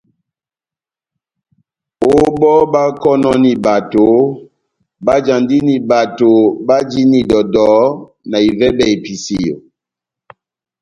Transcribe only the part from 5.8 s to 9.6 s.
bato bajini dɔdɔ na ivɛbɛ episeyo.